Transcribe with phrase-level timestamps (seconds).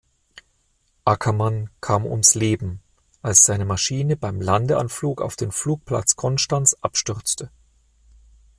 [1.05, 2.81] Ackermann kam ums Leben,
[3.21, 7.51] als seine Maschine beim Landeanflug auf den Flugplatz Konstanz abstürzte.